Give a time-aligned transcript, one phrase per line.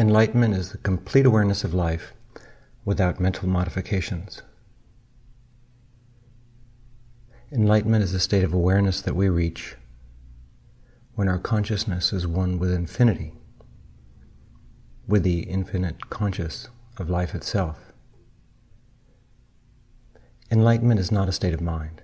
[0.00, 2.14] Enlightenment is the complete awareness of life
[2.86, 4.40] without mental modifications.
[7.52, 9.76] Enlightenment is a state of awareness that we reach
[11.16, 13.34] when our consciousness is one with infinity,
[15.06, 17.92] with the infinite conscious of life itself.
[20.50, 22.00] Enlightenment is not a state of mind,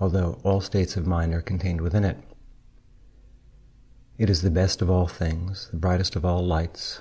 [0.00, 2.16] although all states of mind are contained within it.
[4.20, 7.00] It is the best of all things, the brightest of all lights.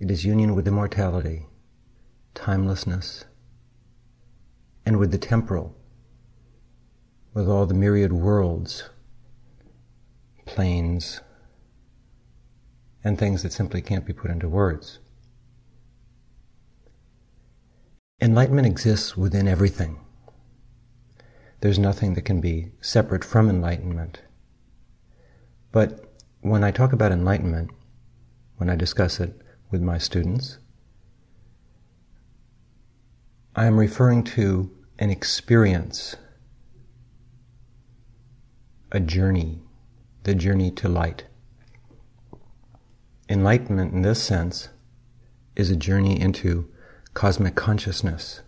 [0.00, 1.46] It is union with immortality,
[2.34, 3.26] timelessness,
[4.84, 5.76] and with the temporal,
[7.32, 8.90] with all the myriad worlds,
[10.46, 11.20] planes,
[13.04, 14.98] and things that simply can't be put into words.
[18.20, 20.00] Enlightenment exists within everything.
[21.60, 24.22] There's nothing that can be separate from enlightenment.
[25.70, 27.70] But when I talk about enlightenment,
[28.56, 29.40] when I discuss it
[29.70, 30.58] with my students,
[33.54, 36.16] I am referring to an experience,
[38.90, 39.60] a journey,
[40.22, 41.24] the journey to light.
[43.28, 44.68] Enlightenment, in this sense,
[45.54, 46.72] is a journey into
[47.14, 48.40] cosmic consciousness.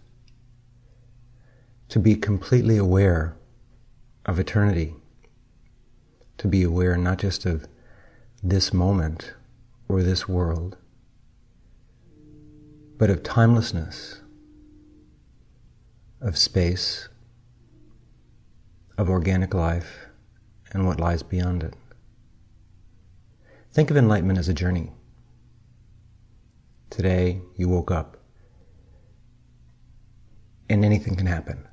[1.91, 3.36] To be completely aware
[4.25, 4.95] of eternity
[6.41, 7.69] to be aware not just of
[8.42, 9.34] this moment
[9.88, 10.78] or this world,
[12.96, 14.22] but of timelessness,
[16.18, 17.11] of space,
[18.96, 20.06] of organic life,
[20.72, 21.74] and what lies beyond it.
[23.70, 24.92] Think of enlightenment as a journey.
[26.88, 28.16] Today, you woke up,
[30.70, 31.68] and anything can happen.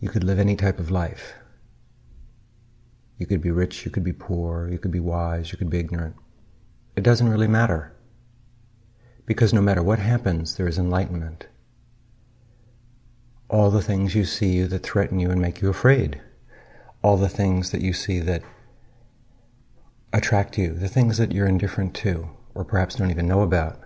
[0.00, 1.34] You could live any type of life.
[3.18, 5.80] You could be rich, you could be poor, you could be wise, you could be
[5.80, 6.14] ignorant.
[6.96, 7.94] It doesn't really matter.
[9.26, 11.48] Because no matter what happens, there is enlightenment.
[13.50, 16.20] All the things you see that threaten you and make you afraid,
[17.02, 18.42] all the things that you see that
[20.12, 23.80] attract you, the things that you're indifferent to, or perhaps don't even know about,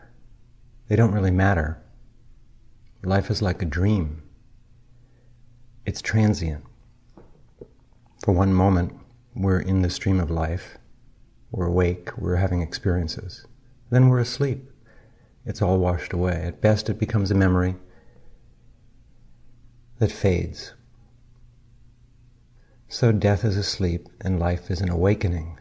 [0.89, 1.83] they don't really matter.
[3.03, 4.23] Life is like a dream.
[5.85, 6.65] It's transient.
[8.25, 8.93] For one moment,
[9.34, 10.78] we're in the stream of life,
[11.50, 13.47] we're awake, we're having experiences.
[13.91, 14.70] Then we're asleep.
[15.44, 16.43] It's all washed away.
[16.47, 17.76] At best, it becomes a memory
[19.98, 20.72] that fades.
[22.88, 25.59] So death is a sleep and life is an awakening.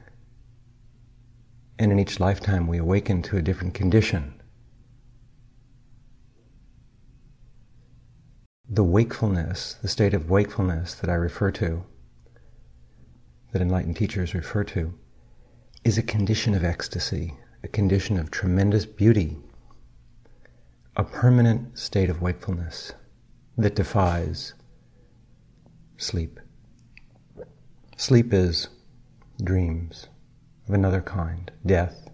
[1.80, 4.42] And in each lifetime, we awaken to a different condition.
[8.70, 11.84] The wakefulness, the state of wakefulness that I refer to,
[13.52, 14.94] that enlightened teachers refer to
[15.84, 19.38] is a condition of ecstasy, a condition of tremendous beauty,
[20.96, 22.94] a permanent state of wakefulness
[23.58, 24.54] that defies
[25.98, 26.40] sleep.
[27.98, 28.70] Sleep is
[29.44, 30.08] dreams
[30.68, 32.10] of another kind, death,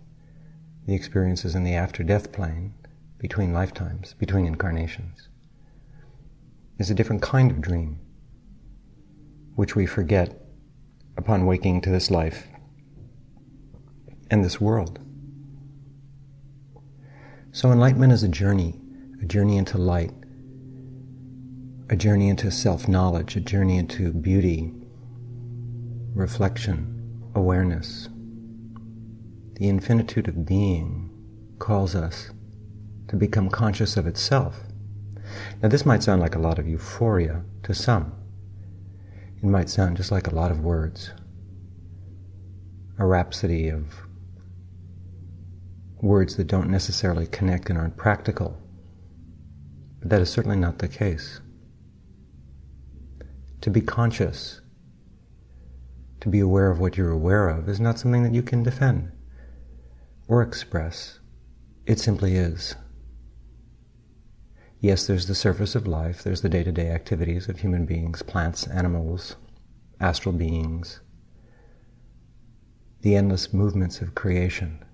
[0.85, 2.73] the experiences in the after death plane
[3.19, 5.27] between lifetimes, between incarnations,
[6.77, 7.99] is a different kind of dream,
[9.55, 10.46] which we forget
[11.17, 12.47] upon waking to this life
[14.29, 14.99] and this world.
[17.51, 18.79] So, enlightenment is a journey,
[19.21, 20.13] a journey into light,
[21.89, 24.73] a journey into self knowledge, a journey into beauty,
[26.13, 28.09] reflection, awareness.
[29.55, 31.09] The infinitude of being
[31.57, 32.29] calls us
[33.07, 34.59] to become conscious of itself.
[35.63, 38.11] Now, this might sound like a lot of euphoria to some.
[39.37, 41.11] It might sound just like a lot of words,
[42.97, 44.07] a rhapsody of
[46.01, 48.59] words that don't necessarily connect and aren't practical.
[49.99, 51.39] But that is certainly not the case.
[53.61, 54.61] To be conscious,
[56.21, 59.11] to be aware of what you're aware of, is not something that you can defend
[60.27, 61.19] or express.
[61.85, 62.75] It simply is.
[64.79, 68.21] Yes, there's the surface of life, there's the day to day activities of human beings,
[68.21, 69.35] plants, animals,
[69.99, 70.99] astral beings,
[73.01, 74.85] the endless movements of creation.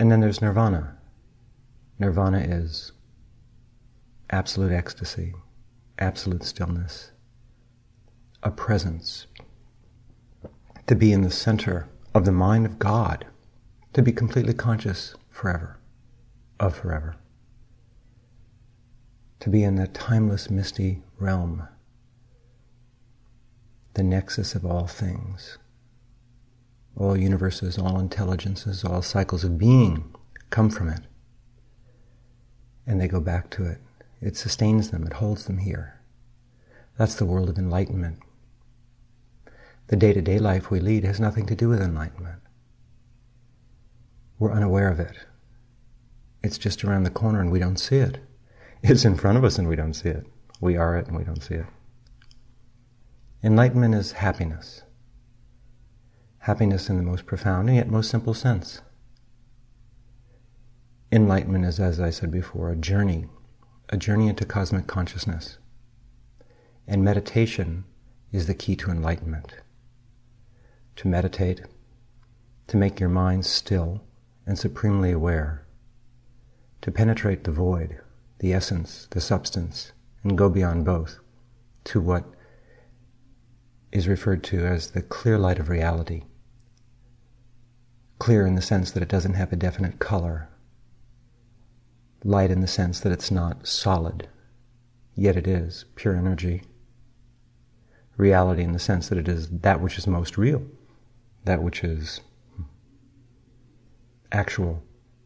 [0.00, 0.98] And then there's nirvana.
[2.00, 2.90] Nirvana is
[4.30, 5.32] absolute ecstasy,
[6.00, 7.12] absolute stillness,
[8.42, 9.28] a presence,
[10.88, 13.26] to be in the center of the mind of God,
[13.92, 15.78] to be completely conscious forever
[16.60, 17.16] of forever.
[19.40, 21.68] To be in that timeless, misty realm,
[23.94, 25.58] the nexus of all things,
[26.96, 30.14] All universes, all intelligences, all cycles of being
[30.50, 31.00] come from it.
[32.86, 33.78] And they go back to it.
[34.20, 36.00] It sustains them, it holds them here.
[36.98, 38.20] That's the world of enlightenment.
[39.88, 42.40] The day to day life we lead has nothing to do with enlightenment.
[44.38, 45.16] We're unaware of it.
[46.44, 48.18] It's just around the corner and we don't see it.
[48.82, 50.26] It's in front of us and we don't see it.
[50.60, 51.64] We are it and we don't see it.
[53.42, 54.82] Enlightenment is happiness.
[56.40, 58.82] Happiness in the most profound and yet most simple sense.
[61.10, 63.24] Enlightenment is, as I said before, a journey,
[63.88, 65.56] a journey into cosmic consciousness.
[66.86, 67.84] And meditation
[68.32, 69.54] is the key to enlightenment.
[70.96, 71.62] To meditate,
[72.66, 74.02] to make your mind still
[74.46, 75.63] and supremely aware
[76.84, 77.98] to penetrate the void,
[78.40, 79.92] the essence, the substance,
[80.22, 81.18] and go beyond both
[81.82, 82.26] to what
[83.90, 86.24] is referred to as the clear light of reality.
[88.18, 90.50] Clear in the sense that it doesn't have a definite color.
[92.22, 94.28] Light in the sense that it's not solid,
[95.14, 96.64] yet it is pure energy.
[98.18, 100.62] Reality in the sense that it is that which is most real,
[101.46, 102.20] that which is
[104.30, 104.82] actual,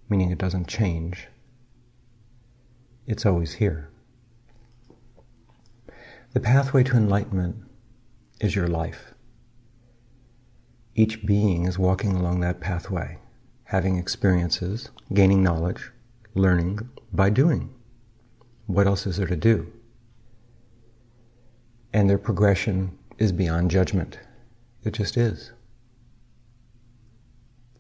[0.09, 1.27] meaning it doesn't change,
[3.09, 3.89] it's always here.
[6.35, 7.57] The pathway to enlightenment
[8.39, 9.15] is your life.
[10.95, 13.19] Each being is walking along that pathway,
[13.65, 15.91] having experiences, gaining knowledge,
[16.35, 17.75] learning by doing.
[18.67, 19.73] What else is there to do?
[21.95, 24.19] And their progression is beyond judgment.
[24.85, 25.53] It just is.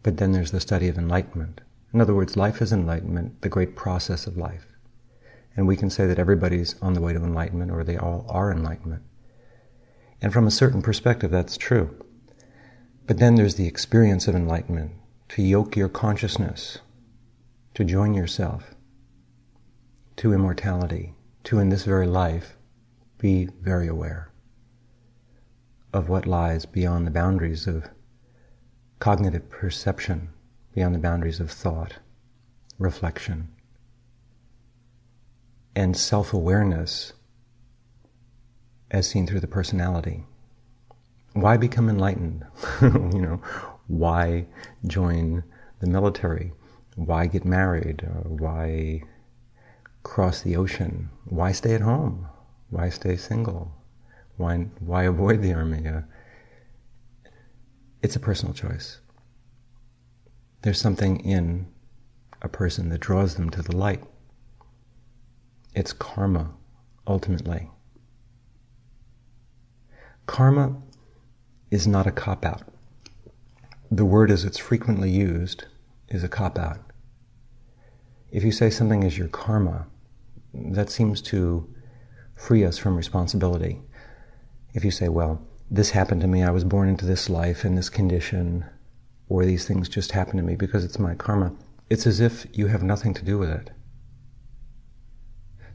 [0.02, 1.60] But then there's the study of enlightenment.
[1.92, 4.77] In other words, life is enlightenment, the great process of life.
[5.58, 8.52] And we can say that everybody's on the way to enlightenment or they all are
[8.52, 9.02] enlightenment.
[10.22, 12.00] And from a certain perspective, that's true.
[13.08, 14.92] But then there's the experience of enlightenment
[15.30, 16.78] to yoke your consciousness,
[17.74, 18.76] to join yourself
[20.18, 22.56] to immortality, to in this very life
[23.18, 24.30] be very aware
[25.92, 27.88] of what lies beyond the boundaries of
[29.00, 30.28] cognitive perception,
[30.72, 31.94] beyond the boundaries of thought,
[32.78, 33.48] reflection,
[35.78, 37.12] and self awareness
[38.90, 40.24] as seen through the personality.
[41.34, 42.44] Why become enlightened?
[42.82, 43.40] you know,
[43.86, 44.46] why
[44.88, 45.44] join
[45.78, 46.52] the military?
[46.96, 48.02] Why get married?
[48.04, 49.02] Uh, why
[50.02, 51.10] cross the ocean?
[51.26, 52.26] Why stay at home?
[52.70, 53.72] Why stay single?
[54.36, 55.86] Why, why avoid the army?
[55.86, 56.00] Uh,
[58.02, 58.98] it's a personal choice.
[60.62, 61.68] There's something in
[62.42, 64.02] a person that draws them to the light.
[65.74, 66.54] It's karma,
[67.06, 67.70] ultimately.
[70.26, 70.76] Karma
[71.70, 72.62] is not a cop out.
[73.90, 75.64] The word as it's frequently used
[76.08, 76.80] is a cop out.
[78.30, 79.86] If you say something is your karma,
[80.52, 81.72] that seems to
[82.36, 83.80] free us from responsibility.
[84.74, 87.74] If you say, well, this happened to me, I was born into this life in
[87.74, 88.64] this condition,
[89.28, 91.54] or these things just happened to me because it's my karma,
[91.90, 93.70] it's as if you have nothing to do with it.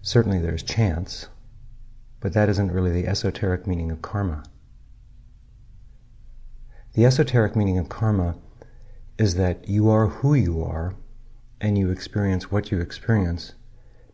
[0.05, 1.27] Certainly there's chance,
[2.19, 4.43] but that isn't really the esoteric meaning of karma.
[6.93, 8.35] The esoteric meaning of karma
[9.17, 10.95] is that you are who you are
[11.61, 13.53] and you experience what you experience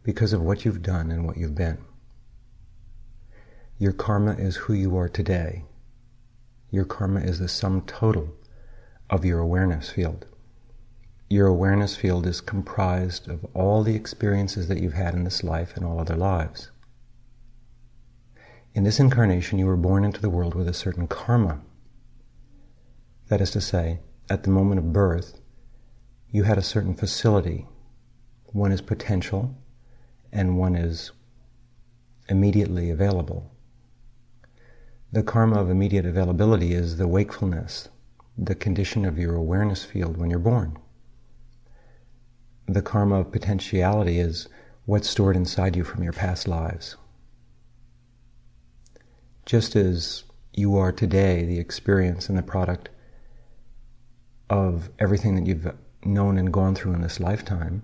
[0.03, 1.79] because of what you've done and what you've been.
[3.79, 5.65] Your karma is who you are today.
[6.69, 8.35] Your karma is the sum total
[9.09, 10.27] of your awareness field
[11.31, 15.75] your awareness field is comprised of all the experiences that you've had in this life
[15.75, 16.71] and all other lives.
[18.73, 21.61] In this incarnation, you were born into the world with a certain karma.
[23.27, 25.39] That is to say, at the moment of birth,
[26.31, 27.67] you had a certain facility.
[28.45, 29.55] One is potential,
[30.31, 31.11] and one is
[32.27, 33.51] immediately available.
[35.11, 37.89] The karma of immediate availability is the wakefulness,
[38.35, 40.79] the condition of your awareness field when you're born
[42.73, 44.47] the karma of potentiality is
[44.85, 46.95] what's stored inside you from your past lives.
[49.45, 50.23] Just as
[50.53, 52.89] you are today the experience and the product
[54.49, 55.73] of everything that you've
[56.03, 57.83] known and gone through in this lifetime,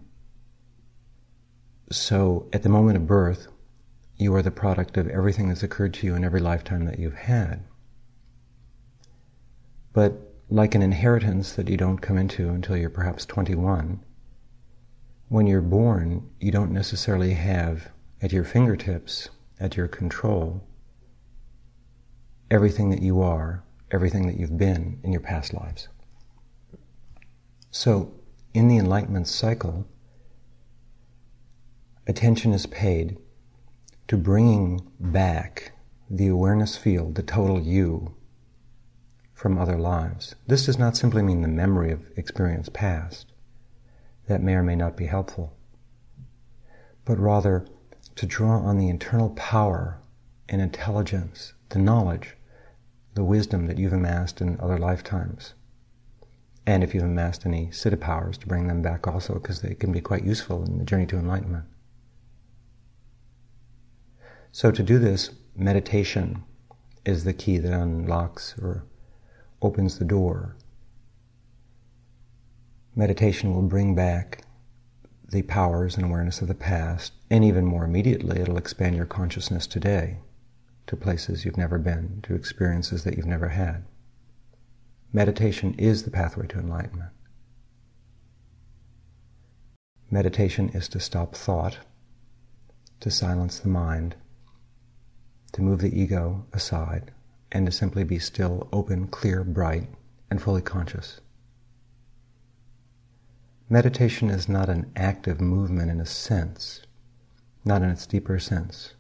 [1.92, 3.48] so at the moment of birth,
[4.18, 7.14] you are the product of everything that's occurred to you in every lifetime that you've
[7.16, 7.64] had.
[9.94, 10.14] But
[10.50, 14.04] like an inheritance that you don't come into until you're perhaps 21,
[15.28, 17.90] when you're born, you don't necessarily have
[18.22, 19.30] at your fingertips,
[19.60, 20.68] at your control,
[22.52, 25.88] everything that you are, everything that you've been in your past lives.
[27.72, 28.14] So,
[28.54, 29.88] in the enlightenment cycle,
[32.08, 33.18] attention is paid
[34.08, 35.74] to bringing back
[36.10, 38.16] the awareness field, the total you,
[39.34, 40.36] from other lives.
[40.48, 43.34] This does not simply mean the memory of experience past.
[44.28, 45.56] That may or may not be helpful.
[47.04, 47.68] But rather
[48.16, 50.00] to draw on the internal power
[50.50, 52.36] and intelligence, the knowledge,
[53.14, 55.54] the wisdom that you've amassed in other lifetimes.
[56.66, 59.92] And if you've amassed any siddha powers, to bring them back also, because they can
[59.92, 61.66] be quite useful in the journey to enlightenment.
[64.52, 66.44] So to do this, meditation
[67.06, 68.86] is the key that unlocks or
[69.62, 70.56] opens the door.
[72.98, 74.46] Meditation will bring back
[75.30, 79.68] the powers and awareness of the past, and even more immediately, it'll expand your consciousness
[79.68, 80.20] today
[80.88, 83.84] to places you've never been, to experiences that you've never had.
[85.12, 87.12] Meditation is the pathway to enlightenment.
[90.10, 91.80] Meditation is to stop thought,
[93.02, 94.16] to silence the mind,
[95.52, 97.12] to move the ego aside,
[97.52, 99.90] and to simply be still, open, clear, bright,
[100.30, 101.20] and fully conscious.
[103.68, 106.84] Meditation is not an active movement in a sense,
[107.64, 108.94] not in its deeper sense.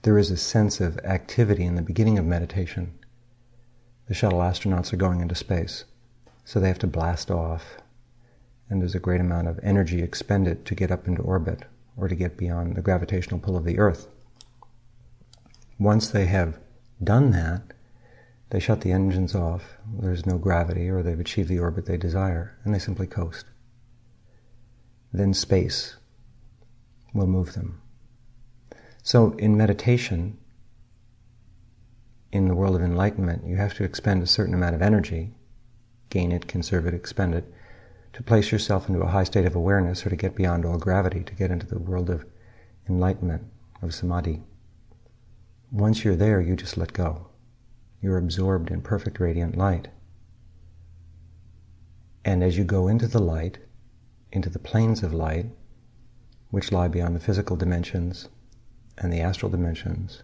[0.00, 2.98] There is a sense of activity in the beginning of meditation.
[4.06, 5.84] The shuttle astronauts are going into space,
[6.42, 7.76] so they have to blast off,
[8.70, 11.64] and there's a great amount of energy expended to get up into orbit
[11.98, 14.08] or to get beyond the gravitational pull of the Earth.
[15.78, 16.58] Once they have
[17.04, 17.74] done that,
[18.50, 22.58] they shut the engines off, there's no gravity, or they've achieved the orbit they desire,
[22.64, 23.46] and they simply coast.
[25.12, 25.96] Then space
[27.12, 27.80] will move them.
[29.02, 30.38] So in meditation,
[32.32, 35.34] in the world of enlightenment, you have to expend a certain amount of energy,
[36.10, 37.52] gain it, conserve it, expend it,
[38.12, 41.22] to place yourself into a high state of awareness or to get beyond all gravity,
[41.22, 42.24] to get into the world of
[42.88, 43.44] enlightenment,
[43.82, 44.42] of samadhi.
[45.70, 47.28] Once you're there, you just let go.
[48.00, 49.88] You're absorbed in perfect radiant light.
[52.24, 53.58] And as you go into the light,
[54.30, 55.46] into the planes of light,
[56.50, 58.28] which lie beyond the physical dimensions
[58.98, 60.22] and the astral dimensions,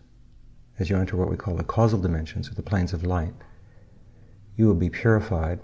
[0.78, 3.35] as you enter what we call the causal dimensions or the planes of light,
[4.57, 5.61] you will be purified,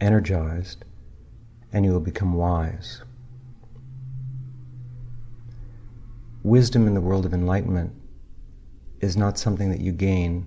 [0.00, 0.84] energized,
[1.72, 3.02] and you will become wise.
[6.42, 7.92] Wisdom in the world of enlightenment
[9.00, 10.46] is not something that you gain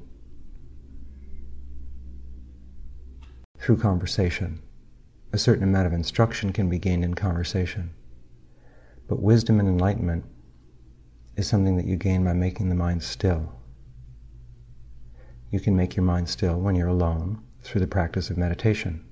[3.66, 4.62] through conversation.
[5.34, 7.96] A certain amount of instruction can be gained in conversation.
[9.08, 10.24] But wisdom and enlightenment
[11.36, 13.56] is something that you gain by making the mind still.
[15.50, 19.04] You can make your mind still when you're alone through the practice of meditation.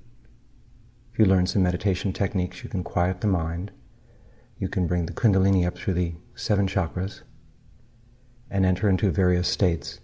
[1.11, 3.71] If you learn some meditation techniques, you can quiet the mind.
[4.59, 7.23] You can bring the Kundalini up through the seven chakras
[8.51, 9.99] and enter into various states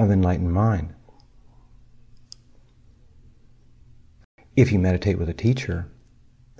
[0.00, 0.95] of enlightened mind.
[4.56, 5.88] If you meditate with a teacher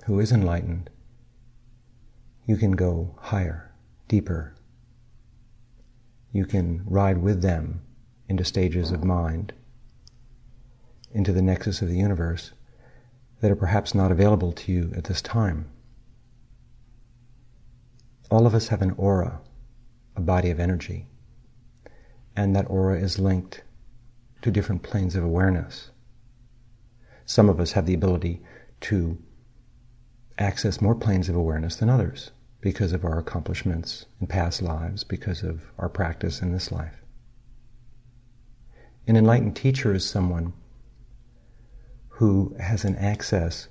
[0.05, 0.89] who is enlightened,
[2.45, 3.73] you can go higher,
[4.07, 4.55] deeper.
[6.31, 7.81] You can ride with them
[8.29, 9.51] into stages of mind,
[11.11, 12.51] into the nexus of the universe
[13.41, 15.69] that are perhaps not available to you at this time.
[18.29, 19.41] All of us have an aura
[20.17, 21.05] a body of energy.
[22.35, 23.63] And that aura is linked
[24.41, 25.91] to different planes of awareness.
[27.27, 28.41] Some of us have the ability
[28.81, 29.17] to
[30.39, 32.31] access more planes of awareness than others
[32.61, 37.03] because of our accomplishments in past lives, because of our practice in this life.
[39.05, 40.53] An enlightened teacher is someone
[42.07, 43.67] who has an access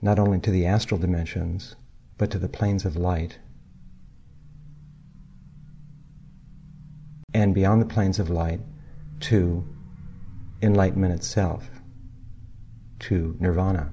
[0.00, 1.74] not only to the astral dimensions,
[2.18, 3.40] but to the planes of light
[7.34, 8.60] and beyond the planes of light
[9.20, 9.66] to
[10.62, 11.68] enlightenment itself,
[13.00, 13.92] to nirvana.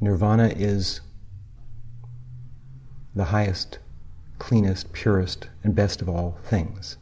[0.00, 1.00] Nirvana is
[3.14, 3.78] the highest,
[4.38, 6.96] cleanest, purest, and best of all things.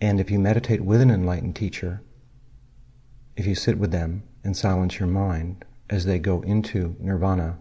[0.00, 2.02] And if you meditate with an enlightened teacher,
[3.36, 7.58] if you sit with them and silence your mind as they go into nirvana,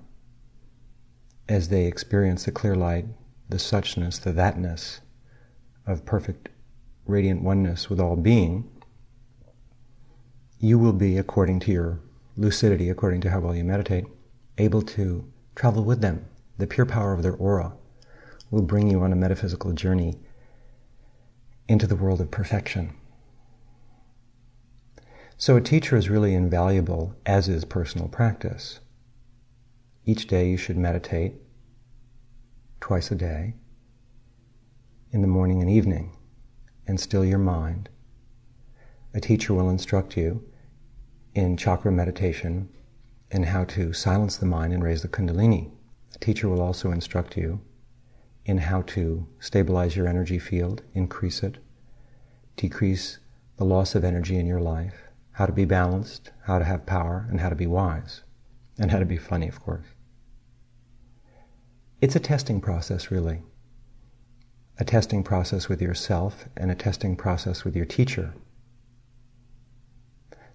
[1.48, 3.06] as they experience the clear light
[3.50, 5.02] the suchness, the thatness
[5.88, 6.50] of perfect
[7.08, 8.70] radiant oneness with all being,
[10.60, 12.00] you will be, according to your
[12.38, 14.06] lucidity, according to how well you meditate,
[14.58, 15.26] able to
[15.56, 16.26] travel with them.
[16.58, 17.74] The pure power of their aura
[18.52, 20.20] will bring you on a metaphysical journey.
[21.70, 22.92] into the world of perfection.
[25.38, 28.80] So a teacher is really invaluable, as is personal practice.
[30.04, 31.36] Each day you should meditate
[32.82, 33.54] twice a day,
[35.12, 36.18] in the morning and evening,
[36.88, 37.88] and still your mind.
[39.14, 40.44] A teacher will instruct you
[41.34, 42.70] in chakra meditation
[43.32, 45.72] and how to silence the mind and raise the kundalini.
[46.14, 47.62] The teacher will also instruct you
[48.46, 51.58] in how to stabilize your energy field, increase it,
[52.56, 53.20] decrease
[53.58, 54.96] the loss of energy in your life,
[55.34, 58.24] how to be balanced, how to have power, and how to be wise,
[58.80, 59.86] and how to be funny, of course.
[62.02, 63.44] It's a testing process, really.
[64.80, 68.34] A testing process with yourself and a testing process with your teacher.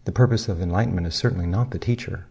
[0.05, 2.27] The purpose of enlightenment is certainly not the teacher,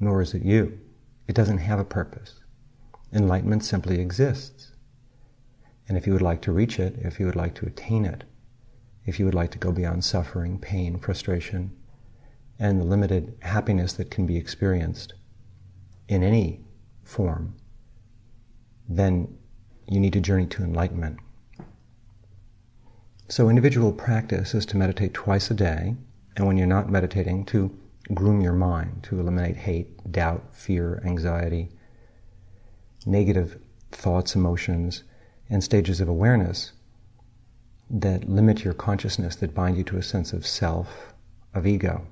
[0.00, 0.80] nor is it you.
[1.28, 2.40] It doesn't have a purpose.
[3.12, 4.72] Enlightenment simply exists.
[5.88, 8.24] And if you would like to reach it, if you would like to attain it,
[9.04, 11.76] if you would like to go beyond suffering, pain, frustration,
[12.58, 15.12] and the limited happiness that can be experienced
[16.08, 16.64] in any
[17.02, 17.56] form,
[18.88, 19.36] then
[19.86, 21.18] you need to journey to enlightenment.
[23.28, 25.96] So, individual practice is to meditate twice a day,
[26.36, 27.76] and when you're not meditating, to
[28.12, 31.70] groom your mind, to eliminate hate, doubt, fear, anxiety,
[33.06, 33.58] negative
[33.92, 35.04] thoughts, emotions,
[35.48, 36.72] and stages of awareness
[37.90, 41.14] that limit your consciousness, that bind you to a sense of self,
[41.54, 42.06] of ego.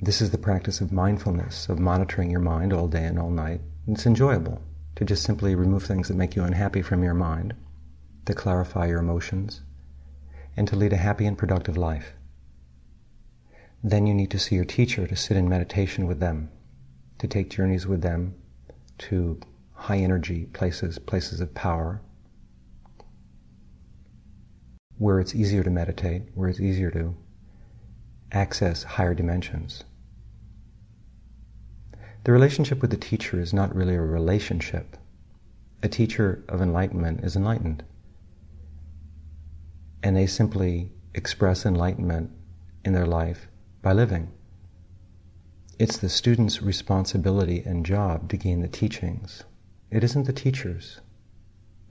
[0.00, 3.60] This is the practice of mindfulness, of monitoring your mind all day and all night.
[3.86, 4.62] It's enjoyable
[4.96, 7.54] to just simply remove things that make you unhappy from your mind,
[8.26, 9.62] to clarify your emotions,
[10.58, 12.14] and to lead a happy and productive life.
[13.82, 16.50] Then you need to see your teacher, to sit in meditation with them,
[17.18, 18.34] to take journeys with them,
[18.98, 19.38] to
[19.72, 22.02] high energy places, places of power,
[24.96, 27.14] where it's easier to meditate, where it's easier to
[28.32, 29.84] access higher dimensions.
[32.24, 34.96] The relationship with the teacher is not really a relationship.
[35.84, 37.84] A teacher of enlightenment is enlightened.
[40.02, 42.30] And they simply express enlightenment
[42.84, 43.48] in their life
[43.82, 44.32] by living.
[45.78, 49.44] It's the student's responsibility and job to gain the teachings,
[49.90, 51.00] it isn't the teacher's.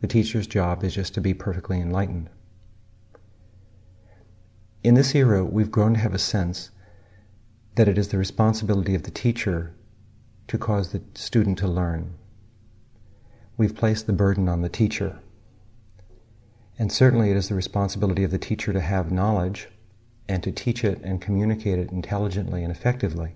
[0.02, 2.30] The teacher's job is just to be perfectly enlightened.
[4.84, 6.70] In this era, we've grown to have a sense
[7.76, 9.74] that it is the responsibility of the teacher
[10.48, 12.14] to cause the student to learn.
[13.58, 15.20] We've placed the burden on the teacher.
[16.80, 19.70] And certainly it is the responsibility of the teacher to have knowledge
[20.30, 23.36] and to teach it and communicate it intelligently and effectively.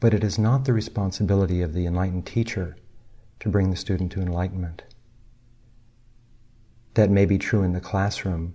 [0.00, 2.76] But it is not the responsibility of the enlightened teacher
[3.40, 4.84] to bring the student to enlightenment.
[6.94, 8.54] That may be true in the classroom,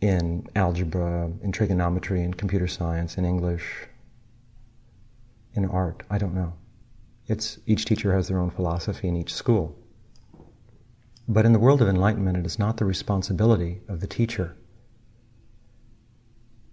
[0.00, 3.86] in algebra, in trigonometry, in computer science, in English,
[5.54, 6.02] in art.
[6.08, 6.54] I don't know.
[7.26, 9.79] It's, each teacher has their own philosophy in each school.
[11.28, 14.56] But in the world of enlightenment, it is not the responsibility of the teacher.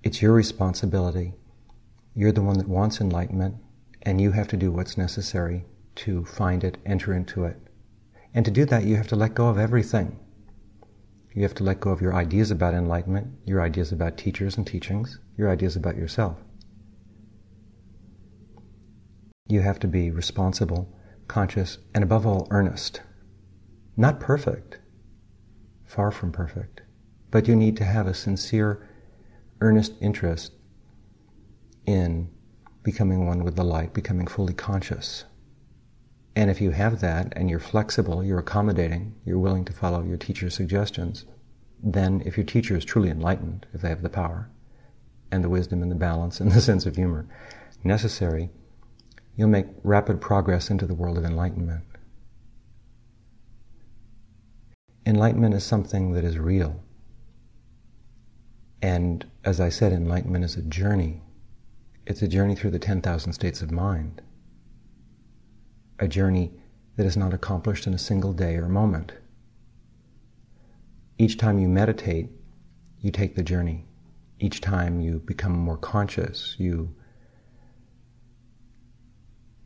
[0.03, 1.33] It's your responsibility.
[2.15, 3.55] You're the one that wants enlightenment,
[4.01, 7.57] and you have to do what's necessary to find it, enter into it.
[8.33, 10.19] And to do that, you have to let go of everything.
[11.33, 14.65] You have to let go of your ideas about enlightenment, your ideas about teachers and
[14.65, 16.38] teachings, your ideas about yourself.
[19.47, 20.93] You have to be responsible,
[21.27, 23.01] conscious, and above all, earnest.
[23.99, 24.77] Not perfect,
[25.83, 26.81] far from perfect,
[27.31, 28.88] but you need to have a sincere,
[29.60, 30.53] earnest interest
[31.88, 32.29] in
[32.83, 35.25] becoming one with the light, becoming fully conscious.
[36.36, 40.17] And if you have that and you're flexible, you're accommodating, you're willing to follow your
[40.17, 41.25] teacher's suggestions,
[41.81, 44.47] then if your teacher is truly enlightened, if they have the power
[45.31, 47.27] and the wisdom and the balance and the sense of humor
[47.83, 48.51] necessary,
[49.36, 51.83] you'll make rapid progress into the world of enlightenment.
[55.07, 56.83] Enlightenment is something that is real.
[58.81, 61.21] And as I said, enlightenment is a journey.
[62.05, 64.21] It's a journey through the 10,000 states of mind
[65.97, 66.51] a journey
[66.97, 69.13] that is not accomplished in a single day or moment.
[71.17, 72.29] Each time you meditate,
[72.99, 73.85] you take the journey.
[74.41, 76.93] Each time you become more conscious, you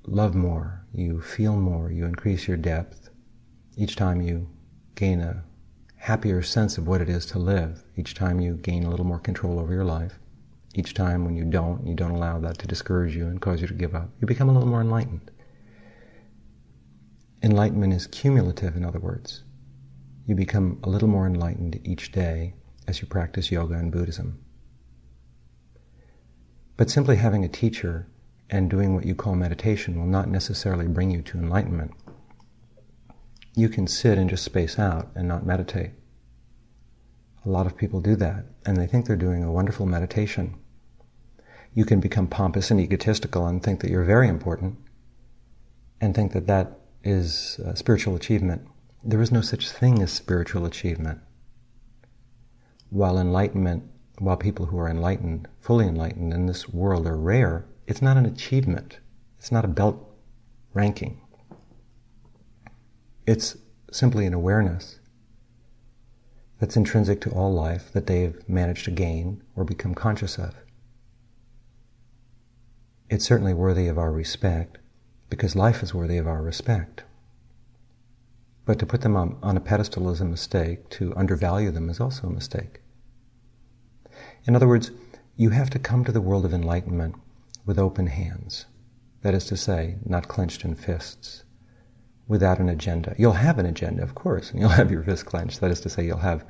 [0.05, 3.09] love more, you feel more, you increase your depth.
[3.75, 4.47] Each time you
[4.95, 5.43] gain a
[5.97, 7.83] happier sense of what it is to live.
[7.95, 10.19] Each time you gain a little more control over your life.
[10.73, 13.67] Each time when you don't, you don't allow that to discourage you and cause you
[13.67, 14.09] to give up.
[14.19, 15.29] You become a little more enlightened.
[17.43, 19.43] Enlightenment is cumulative, in other words.
[20.25, 22.53] You become a little more enlightened each day
[22.87, 24.39] as you practice yoga and Buddhism.
[26.77, 28.07] But simply having a teacher
[28.49, 31.91] and doing what you call meditation will not necessarily bring you to enlightenment.
[33.55, 35.91] You can sit and just space out and not meditate.
[37.45, 40.55] A lot of people do that, and they think they're doing a wonderful meditation.
[41.73, 44.77] You can become pompous and egotistical and think that you're very important,
[45.99, 48.67] and think that that is uh, spiritual achievement.
[49.03, 51.19] There is no such thing as spiritual achievement.
[52.89, 53.83] While enlightenment,
[54.19, 58.25] while people who are enlightened, fully enlightened in this world are rare, it's not an
[58.25, 58.99] achievement.
[59.39, 59.97] It's not a belt
[60.73, 61.20] ranking.
[63.27, 63.55] It's
[63.91, 64.99] simply an awareness
[66.59, 70.55] that's intrinsic to all life that they've managed to gain or become conscious of.
[73.09, 74.79] It's certainly worthy of our respect
[75.29, 77.03] because life is worthy of our respect.
[78.65, 80.89] But to put them on, on a pedestal is a mistake.
[80.91, 82.81] To undervalue them is also a mistake.
[84.45, 84.91] In other words,
[85.35, 87.15] you have to come to the world of enlightenment
[87.65, 88.65] with open hands.
[89.21, 91.43] That is to say, not clenched in fists
[92.31, 93.13] without an agenda.
[93.17, 95.59] You'll have an agenda, of course, and you'll have your fist clenched.
[95.59, 96.45] That is to say, you'll have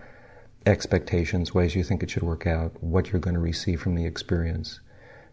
[0.68, 4.06] expectations, ways you think it should work out, what you're going to receive from the
[4.06, 4.80] experience.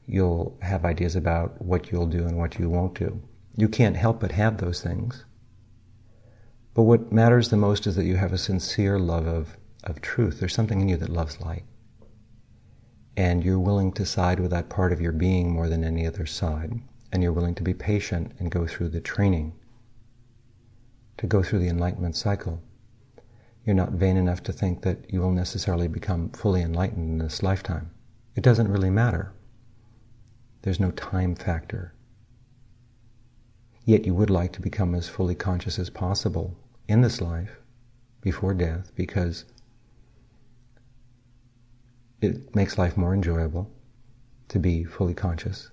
[0.06, 3.20] You'll have ideas about what you'll do and what you won't do.
[3.56, 5.26] You can't help but have those things.
[6.72, 10.40] But what matters the most is that you have a sincere love of, of truth.
[10.40, 11.64] There's something in you that loves light.
[13.18, 16.24] And you're willing to side with that part of your being more than any other
[16.24, 16.80] side.
[17.12, 19.52] And you're willing to be patient and go through the training
[21.18, 22.62] to go through the enlightenment cycle.
[23.64, 27.42] You're not vain enough to think that you will necessarily become fully enlightened in this
[27.42, 27.90] lifetime.
[28.35, 29.33] It doesn't really matter.
[30.62, 31.92] There's no time factor.
[33.85, 36.57] Yet you would like to become as fully conscious as possible
[36.88, 37.59] in this life
[38.20, 39.44] before death because
[42.20, 43.70] it makes life more enjoyable
[44.48, 45.70] to be fully conscious.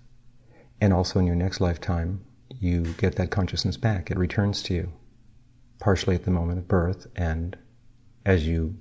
[0.82, 4.12] And also in your next lifetime, you get that consciousness back.
[4.12, 4.94] It returns to you
[5.80, 7.58] partially at the moment of birth and
[8.26, 8.76] as you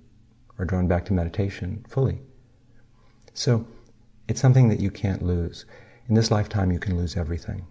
[0.59, 2.21] are drawn back to meditation fully.
[3.33, 3.67] So
[4.29, 5.67] it's something that you can't lose.
[6.09, 7.67] In this lifetime, you can lose everything.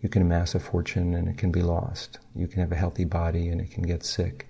[0.00, 2.18] You can amass a fortune and it can be lost.
[2.34, 4.48] You can have a healthy body and it can get sick.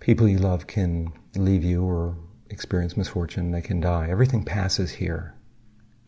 [0.00, 2.16] People you love can leave you or
[2.50, 3.52] experience misfortune.
[3.52, 4.08] They can die.
[4.10, 5.34] Everything passes here.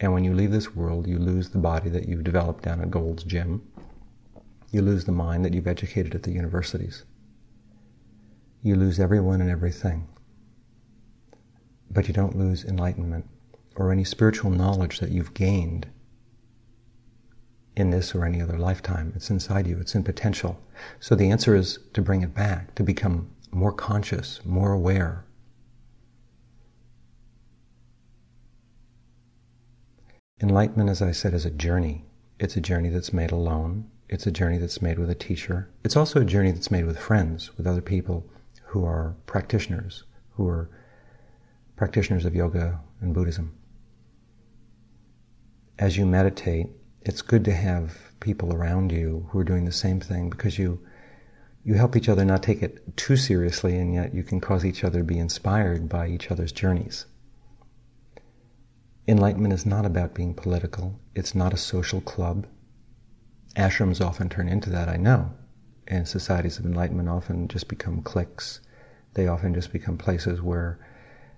[0.00, 2.90] And when you leave this world, you lose the body that you've developed down at
[2.90, 3.62] Gold's Gym
[4.74, 7.04] you lose the mind that you've educated at the universities.
[8.62, 10.08] You lose everyone and everything.
[11.90, 13.28] But you don't lose enlightenment
[13.76, 15.86] or any spiritual knowledge that you've gained
[17.76, 19.12] in this or any other lifetime.
[19.14, 20.60] It's inside you, it's in potential.
[20.98, 25.24] So the answer is to bring it back, to become more conscious, more aware.
[30.42, 32.04] Enlightenment, as I said, is a journey.
[32.40, 33.88] It's a journey that's made alone.
[34.08, 35.70] It's a journey that's made with a teacher.
[35.82, 38.26] It's also a journey that's made with friends, with other people
[38.66, 40.68] who are practitioners, who are
[41.76, 43.56] practitioners of yoga and Buddhism.
[45.78, 46.68] As you meditate,
[47.02, 50.80] it's good to have people around you who are doing the same thing because you
[51.64, 54.84] you help each other not take it too seriously and yet you can cause each
[54.84, 57.06] other to be inspired by each other's journeys.
[59.08, 61.00] Enlightenment is not about being political.
[61.14, 62.46] It's not a social club
[63.56, 65.32] ashrams often turn into that, I know.
[65.86, 68.60] And societies of enlightenment often just become cliques.
[69.14, 70.78] They often just become places where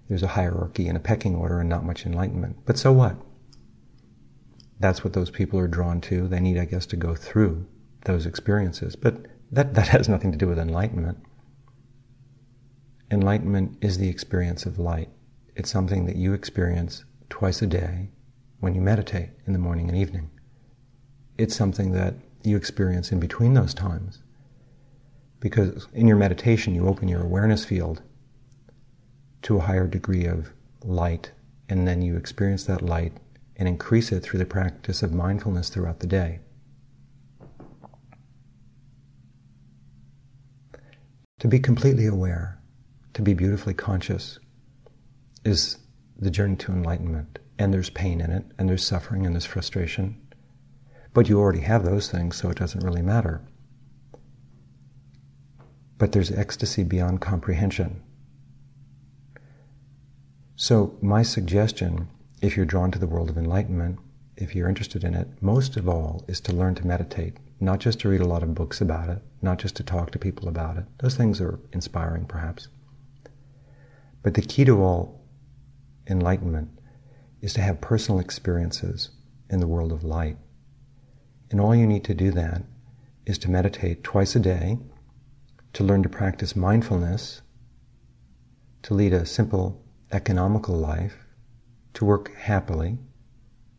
[0.09, 2.59] there's a hierarchy and a pecking order and not much enlightenment.
[2.65, 3.17] But so what?
[4.79, 6.29] That's what those people are drawn to.
[6.29, 7.67] They need, I guess, to go through
[8.05, 8.95] those experiences.
[8.95, 11.19] But that, that has nothing to do with enlightenment.
[13.11, 15.11] Enlightenment is the experience of light.
[15.55, 18.11] It's something that you experience twice a day
[18.61, 20.31] when you meditate in the morning and evening
[21.39, 24.23] it's something that you experience in between those times.
[25.41, 28.03] Because in your meditation, you open your awareness field
[29.43, 31.33] to a higher degree of light,
[31.69, 33.13] and then you experience that light
[33.57, 36.41] and increase it through the practice of mindfulness throughout the day.
[41.41, 42.59] To be completely aware,
[43.15, 44.39] to be beautifully conscious,
[45.45, 45.79] is
[46.19, 47.39] the journey to enlightenment.
[47.59, 50.21] And there's pain in it, and there's suffering, and there's frustration,
[51.17, 53.41] but you already have those things, so it doesn't really matter.
[55.97, 58.03] But there's ecstasy beyond comprehension.
[60.57, 62.09] So, my suggestion,
[62.43, 63.99] if you're drawn to the world of enlightenment,
[64.37, 67.99] if you're interested in it, most of all is to learn to meditate not just
[68.01, 70.77] to read a lot of books about it, not just to talk to people about
[70.77, 70.85] it.
[70.99, 72.69] Those things are inspiring, perhaps.
[74.23, 75.25] But the key to all
[76.07, 76.69] enlightenment
[77.41, 79.09] is to have personal experiences
[79.49, 80.37] in the world of light.
[81.51, 82.63] And all you need to do that
[83.25, 84.79] is to meditate twice a day,
[85.73, 87.43] to learn to practice mindfulness,
[88.83, 89.83] to lead a simple,
[90.13, 91.19] economical life,
[91.95, 92.99] to work happily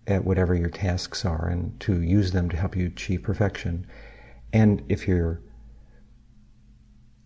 [0.06, 3.86] at whatever your tasks are, and to use them to help you achieve perfection.
[4.54, 5.42] And if you're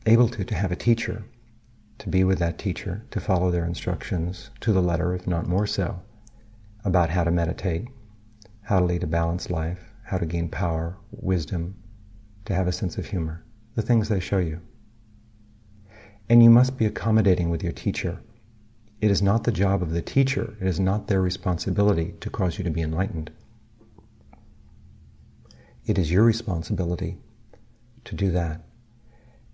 [0.06, 1.24] able to, to have a teacher,
[2.00, 5.68] to be with that teacher, to follow their instructions to the letter, if not more
[5.68, 6.02] so,
[6.84, 7.88] about how to meditate,
[8.64, 11.74] how to lead a balanced life, how to gain power, wisdom,
[12.43, 13.45] to have a sense of humor,
[13.76, 14.60] the things they show you.
[16.28, 18.21] And you must be accommodating with your teacher.
[19.00, 22.58] It is not the job of the teacher, it is not their responsibility to cause
[22.58, 23.32] you to be enlightened.
[25.86, 27.17] It is your responsibility
[28.04, 28.65] to do that.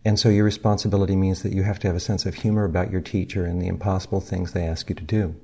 [0.04, 2.90] And so your responsibility means that you have to have a sense of humor about
[2.90, 5.36] your teacher and the impossible things they ask you to do.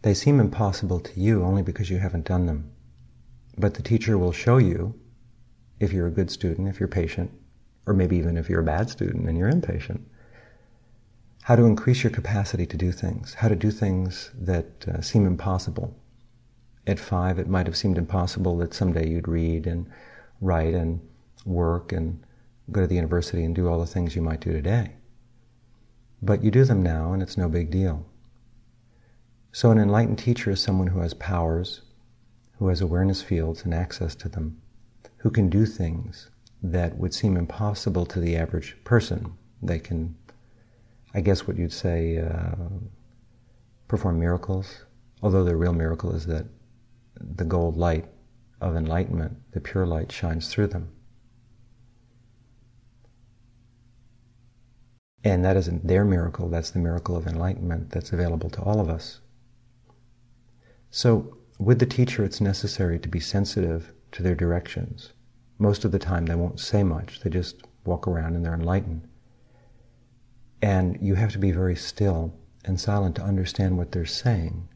[0.00, 2.72] They seem impossible to you only because you haven't done them.
[3.56, 4.98] But the teacher will show you,
[5.78, 7.30] if you're a good student, if you're patient,
[7.86, 10.06] or maybe even if you're a bad student and you're impatient,
[11.42, 15.26] how to increase your capacity to do things, how to do things that uh, seem
[15.26, 15.96] impossible.
[16.86, 19.88] At five, it might have seemed impossible that someday you'd read and
[20.40, 21.00] write and
[21.44, 22.24] work and
[22.70, 24.94] go to the university and do all the things you might do today.
[26.20, 28.06] But you do them now, and it's no big deal.
[29.50, 31.82] So, an enlightened teacher is someone who has powers,
[32.58, 34.60] who has awareness fields and access to them,
[35.18, 36.30] who can do things
[36.62, 39.34] that would seem impossible to the average person.
[39.60, 40.16] They can,
[41.14, 42.54] I guess, what you'd say, uh,
[43.88, 44.84] perform miracles,
[45.22, 46.46] although the real miracle is that
[47.20, 48.06] the gold light
[48.60, 50.92] of enlightenment, the pure light, shines through them.
[55.24, 58.88] And that isn't their miracle, that's the miracle of enlightenment that's available to all of
[58.88, 59.20] us.
[60.90, 65.12] So, with the teacher, it's necessary to be sensitive to their directions.
[65.58, 69.08] Most of the time, they won't say much, they just walk around and they're enlightened.
[70.60, 74.68] And you have to be very still and silent to understand what they're saying.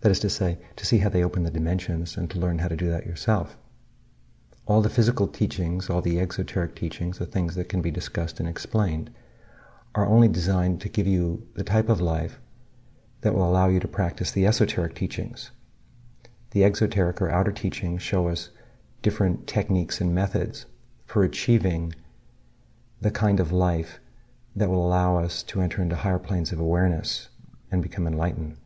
[0.00, 2.68] That is to say, to see how they open the dimensions and to learn how
[2.68, 3.56] to do that yourself.
[4.66, 8.48] All the physical teachings, all the exoteric teachings, the things that can be discussed and
[8.48, 9.10] explained,
[9.94, 12.38] are only designed to give you the type of life
[13.22, 15.50] that will allow you to practice the esoteric teachings,
[16.52, 18.50] the exoteric or outer teachings show us
[19.00, 20.66] different techniques and methods
[21.06, 21.94] for achieving
[23.00, 23.98] the kind of life
[24.54, 27.28] that will allow us to enter into higher planes of awareness
[27.70, 28.56] and become enlightened.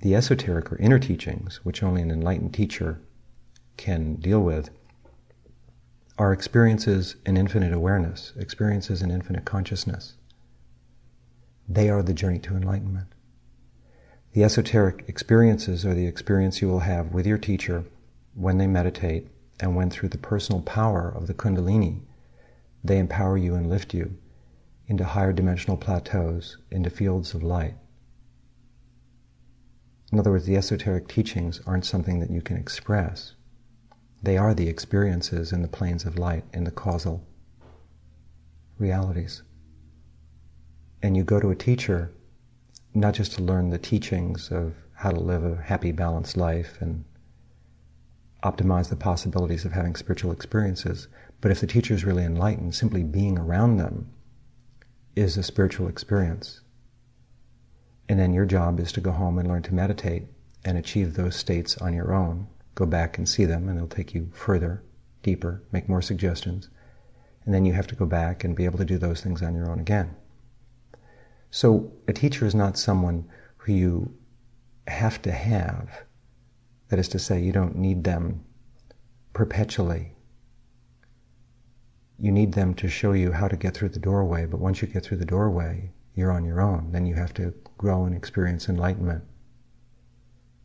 [0.00, 3.00] The esoteric or inner teachings, which only an enlightened teacher
[3.76, 4.70] can deal with,
[6.18, 10.14] are experiences in infinite awareness, experiences in infinite consciousness.
[11.68, 13.08] They are the journey to enlightenment.
[14.38, 17.86] The esoteric experiences are the experience you will have with your teacher
[18.34, 19.26] when they meditate
[19.58, 22.02] and when through the personal power of the Kundalini,
[22.84, 24.16] they empower you and lift you
[24.86, 27.74] into higher dimensional plateaus, into fields of light.
[30.12, 33.34] In other words, the esoteric teachings aren't something that you can express.
[34.22, 37.26] They are the experiences in the planes of light, in the causal
[38.78, 39.42] realities.
[41.02, 42.12] And you go to a teacher
[42.94, 47.04] not just to learn the teachings of how to live a happy, balanced life and
[48.42, 51.08] optimize the possibilities of having spiritual experiences,
[51.40, 54.10] but if the teacher is really enlightened, simply being around them
[55.14, 56.60] is a spiritual experience.
[58.08, 60.24] And then your job is to go home and learn to meditate
[60.64, 62.48] and achieve those states on your own.
[62.74, 64.82] Go back and see them, and they'll take you further,
[65.22, 66.68] deeper, make more suggestions.
[67.44, 69.54] And then you have to go back and be able to do those things on
[69.54, 70.14] your own again.
[71.50, 74.14] So a teacher is not someone who you
[74.86, 76.02] have to have.
[76.88, 78.44] That is to say, you don't need them
[79.32, 80.12] perpetually.
[82.18, 84.88] You need them to show you how to get through the doorway, but once you
[84.88, 86.90] get through the doorway, you're on your own.
[86.92, 89.24] Then you have to grow and experience enlightenment.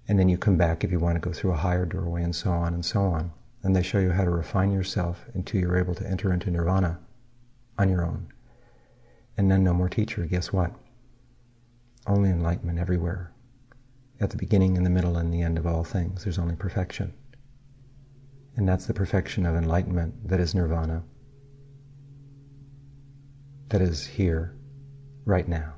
[0.07, 2.35] And then you come back if you want to go through a higher doorway and
[2.35, 3.31] so on and so on.
[3.61, 6.99] And they show you how to refine yourself until you're able to enter into nirvana
[7.77, 8.33] on your own
[9.37, 10.71] and then no more teacher, guess what?
[12.05, 13.31] Only enlightenment everywhere.
[14.19, 17.13] At the beginning, in the middle, and the end of all things, there's only perfection.
[18.55, 21.03] And that's the perfection of enlightenment that is nirvana,
[23.69, 24.55] that is here,
[25.25, 25.73] right now.